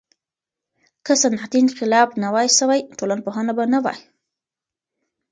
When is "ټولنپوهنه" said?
2.97-3.51